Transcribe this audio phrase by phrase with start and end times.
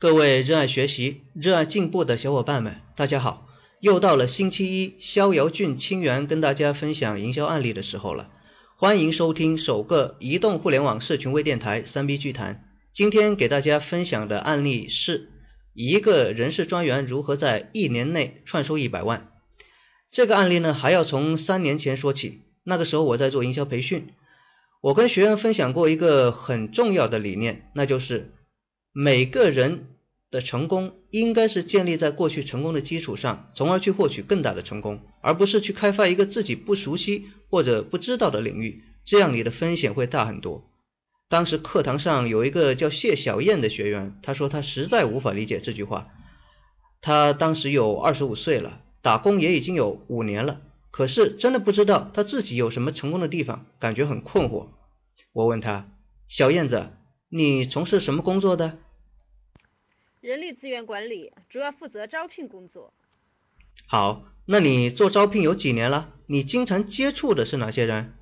[0.00, 3.46] 各位热爱学习、热爱进步的小伙伴们，大家好！
[3.80, 8.28] 又到了星期一，逍遥郡清源跟大家分享营销案例的时候了。
[8.76, 12.68] 欢迎收听首个移动互联网社群微电台三 B 剧谈。
[12.92, 15.30] 今天给大家分享的案例是
[15.72, 19.30] 一个人事专员如何在一年内创收一百万。
[20.10, 22.42] 这个案例呢，还要从三年前说起。
[22.64, 24.08] 那个时候我在做营销培训，
[24.82, 28.34] 我跟学员分享过一个很重要的理念，那就是
[28.94, 29.88] 每个人。
[30.30, 40.68] 的成功应该是建立在过去成功的基础上，从而去获取更大的成功，而不是去开发一个自己不熟悉或者不知道的领域，这样你的风险会大很多。
[41.28, 46.08] 当时课堂上有一个叫谢小燕的学员，他说他实在无法理解这句话。
[47.00, 54.70] 他当时有二十五岁了，打工也已经有五年了，可是真的不知道他自己有什么成功的地方，感觉很困惑。
[55.32, 55.92] 我问他：
[56.26, 56.90] 小燕子，
[57.28, 58.80] 你从事什么工作的？
[60.24, 62.94] 人力资源管理主要负责招聘工作。
[63.86, 66.14] 好，那你做招聘有几年了？
[66.26, 68.14] 你经常接触的是哪些人？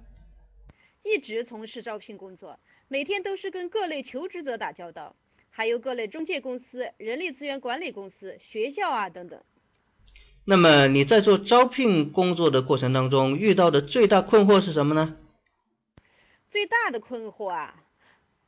[1.05, 5.15] 一直从事招聘工作，每天都是跟各类求职者打交道，
[5.49, 9.41] 还有各类中介公司、人力资源管理公司、学校啊等等。
[10.45, 15.19] 那么你在做招聘工作的过程当中，遇到的最大困惑是什么呢？
[16.51, 17.85] 最大的困惑啊，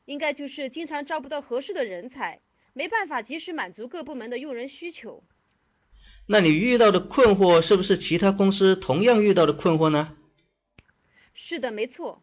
[0.03, 2.41] 应该就是经常招不到合适的人才。
[2.77, 5.23] 没办法及时满足各部门的用人需求。
[6.27, 10.17] 那你遇到的困惑是不是其他公司同样遇到的困惑呢？
[11.33, 12.21] 是的，没错。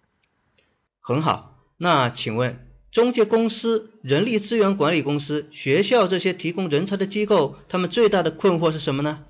[1.00, 9.24] 很好，那请问中介公司、人力资源管理公司、学校这些提供人才的机构，他们最大的困惑是什么呢？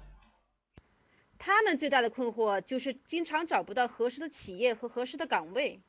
[1.39, 5.81] 他们最大的困惑就是经常找不到合适的企业和合适的岗位。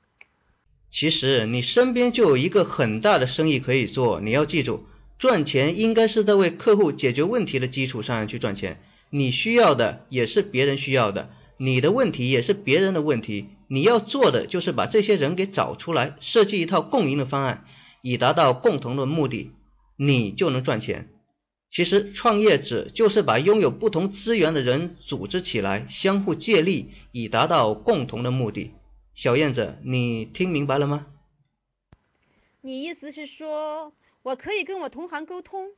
[0.90, 4.86] 其实你身边就有一个很大的生意可以做，你要记住。
[5.24, 8.84] 赚钱应该是在为客户解决问题的基础上去赚钱。
[9.10, 13.48] 你需要的也是别人需要的，你的问题也是别人的问题。
[13.70, 17.64] 你要做的就是把这些人给找出来，设计一套共赢的方案，
[18.02, 19.52] 以达到共同的目的，
[19.96, 21.08] 你就能赚钱。
[21.70, 28.74] 其实创业者就是把拥有不同资源的人组织起来，相互借力，以达到共同的目的。
[29.16, 31.08] 小燕子，你听明白了吗？
[32.60, 33.94] 你意思是说？
[34.24, 35.72] 我可以跟我同行沟通，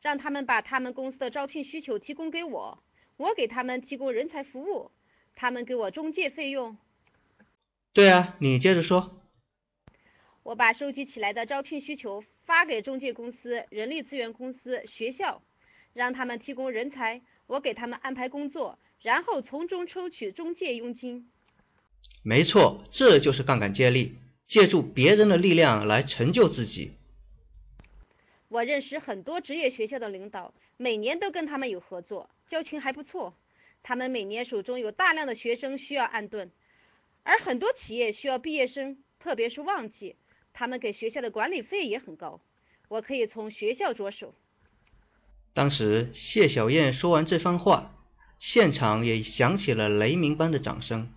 [0.00, 2.82] 让他们把他们公司的招聘需求提供给我，
[3.16, 4.90] 我给他们提供人才服务，
[5.36, 6.76] 他们给我中介费用。
[7.92, 9.20] 对啊，你接着说。
[10.42, 15.40] 我把收集起来的招聘需求发给中介公司、人力资源公司、学校，
[15.92, 21.30] 让他们提供人才，我给他们安排工作，然后从中抽取中介佣金。
[22.24, 26.96] 没错，这就是杠杆接力，借助别人的力量来成就自己。
[28.52, 33.32] 我认识很多职业学校的领导，每年都跟他们有合作，交情还不错。
[33.82, 36.50] 他们每年手中有大量的学生需要安顿，
[37.22, 40.16] 而很多企业需要毕业生，特别是旺季，
[40.52, 42.42] 他们给学校的管理费也很高。
[42.88, 44.34] 我可以从学校着手。
[45.54, 47.94] 当时谢小燕说完这番话，
[48.38, 51.10] 现场也响起了雷鸣般的掌声。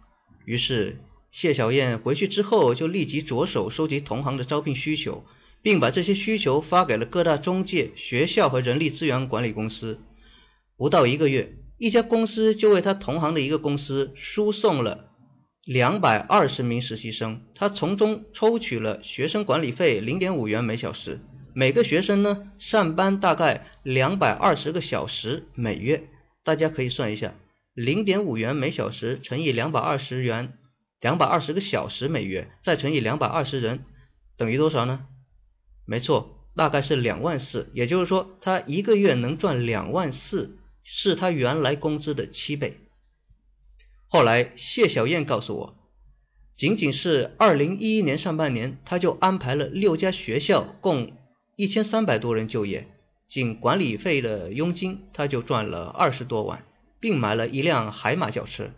[0.46, 1.00] 于是
[1.34, 5.25] 谢小燕回去之后，就立即着手收集同行的招聘需求。
[5.66, 10.00] 并把这些需求发给了各大中介、学校和人力资源管理公司。
[10.78, 15.09] 不到一个月，一家公司就为他同行的一个公司输送了
[15.64, 21.20] 两百二十名实习生，他从中抽取了学生管理费零点五元每小时。
[21.56, 26.08] 每个学生呢，上班大概两百二十个小时每月。
[26.44, 27.34] 大家可以算一下，
[27.74, 30.59] 零点五元每小时乘以两百二十元，
[31.02, 33.84] 两百二十个小时每月，再乘以两百二十人，
[34.38, 35.08] 等于多少呢？
[35.88, 42.79] 没错，大概是两万四，也就是说，他一个月能赚两万四，是他原来工资的七倍。
[44.07, 45.78] 后来谢小燕告诉我，
[46.56, 51.13] 仅仅是二零一一年上半年，他就安排了六家学校，共
[51.56, 52.88] 一千三百多人就业，
[53.28, 56.66] 仅管理费的佣金他就赚了二十多万，
[56.99, 58.72] 并买了一辆海马轿车。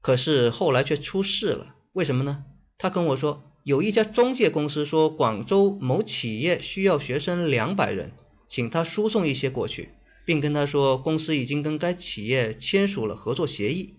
[0.00, 2.46] 可是后来却出事了，为什么呢？
[2.78, 3.42] 他跟我说。
[3.68, 8.12] 有一家中介公司说，广州某企业需要学生两百人，
[8.48, 9.90] 请他输送一些过去，
[10.24, 13.96] 并跟他说，公司已经跟该企业签署了合作协议。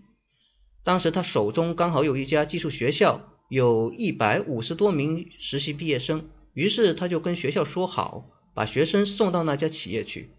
[0.82, 10.30] 当时他手中刚好有一家技术学校，有一百五十多名实习毕业生，于是他就跟学校说好，把学生送到那家企业去。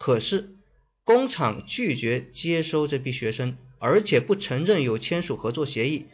[0.00, 0.56] 可是
[1.04, 6.06] 工厂拒绝接收这批学生，而且不承认有签署合作协议。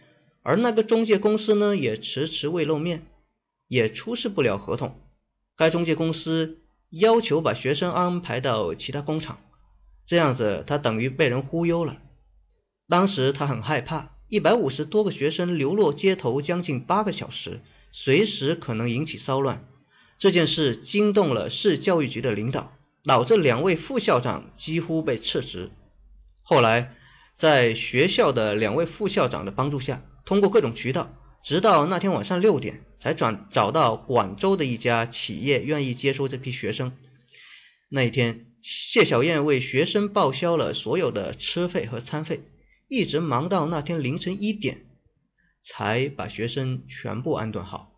[0.46, 3.04] 而那个中介公司呢，也迟迟未露面，
[3.66, 5.00] 也出示不了合同。
[5.56, 9.40] 该中介公司要求把学生安排到其他工厂，
[10.06, 12.00] 这样子他等于被人忽悠了。
[12.88, 17.60] 当时他很害怕，一百五十多个学生流落街头将近八个小时，
[17.90, 19.66] 随时可能引起骚乱。
[20.16, 22.72] 这件事惊动了市教育局的领导，
[23.02, 25.70] 导致两位副校长几乎被撤职。
[26.44, 26.94] 后来，
[27.36, 36.92] 在学校的两位副校长的帮助下，通过各种渠道，直到那天晚上六点，才转找到广州的一家企业愿意接收这批学生。
[37.88, 42.42] 那一天，谢小燕为学生报销了所有的车费和餐费。
[42.88, 44.86] 一直忙到那天凌晨一点，
[45.60, 47.92] 才把学生全部安顿好。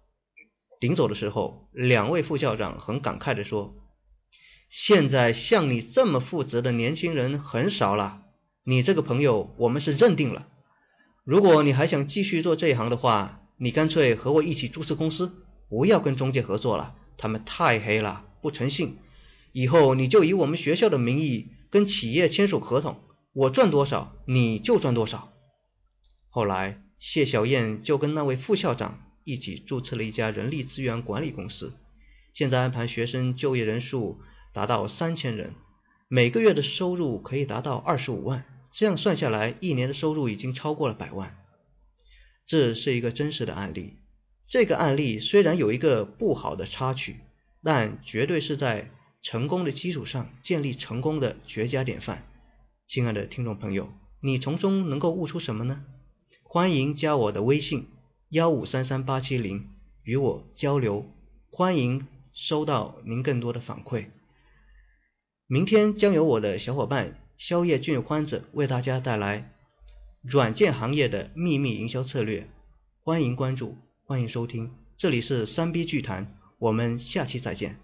[0.80, 3.74] 临走的时候，两位副校长很感慨地说
[4.68, 8.22] ：“现在像你这么负责的年轻人很少了，
[8.64, 10.48] 你这个朋友我们是认定了。
[11.28, 15.30] 如果你还想继续做这一行的话，你干脆和我一起注册公司，
[15.68, 18.96] 不要跟中介合作了，他们太黑了，不诚信。
[19.52, 22.98] 以后你就以我们学校的名义跟企业签署合同。”
[23.34, 25.28] 我赚多少，你就赚多少。
[26.30, 31.74] 后来，谢小燕就跟那位副校长一起注册了一家人力资源管理公司，
[32.32, 34.18] 现在安排学生就业人数
[34.54, 35.54] 达到三千人，
[36.08, 41.36] 每个月的收入可以达到二十五万，这样算下来，一年的收入已经超过了百万。
[42.46, 43.96] 这是一个真实的案例。
[44.46, 47.20] 这个案例虽然有一个不好的插曲，
[47.62, 52.26] 但绝对是在成功的基础上建立成功的绝佳典范。
[52.86, 55.84] 亲爱的听众朋友，你从中能够悟出什么呢？
[56.42, 57.88] 欢迎加我的微信
[58.30, 59.68] 幺五三三八七零
[60.02, 61.06] 与我交流，
[61.50, 64.06] 欢迎收到您更多的反馈。
[65.46, 69.52] 明天将由我的小伙伴宵夜俊欢子为大家带来
[70.22, 72.48] 软件行业的秘密营销策略，
[73.04, 77.78] 欢迎关注，欢迎收听，这里是三 B 剧谈，我们下期再见。